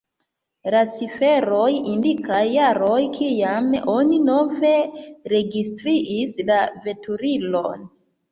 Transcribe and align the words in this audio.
La 0.75 0.79
ciferoj 0.93 1.65
indikas 1.89 2.47
jaron, 2.53 3.05
kiam 3.17 3.69
oni 3.95 4.17
nove 4.31 4.73
registris 5.35 6.43
la 6.51 6.57
veturilon. 6.89 7.85